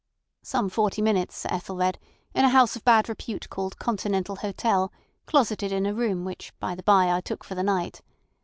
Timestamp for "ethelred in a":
1.51-2.49